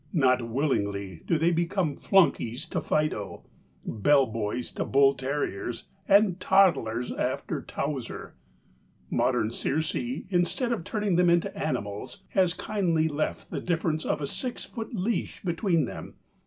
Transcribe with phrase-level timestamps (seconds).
[0.13, 3.45] Not willingly do they become flunkeys to Fido,
[3.85, 8.33] bell boys to bull terriers, and toddlers after Towzer.
[9.11, 14.25] Modern Circe, instead of turning them into animals, has kindly left the difference of a
[14.25, 16.15] six foot leash between them.